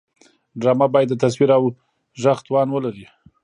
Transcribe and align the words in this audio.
ډرامه 0.59 0.87
باید 0.93 1.07
د 1.11 1.15
تصویر 1.23 1.49
او 1.57 1.63
غږ 2.21 2.39
توازن 2.47 2.69
ولري 2.71 3.05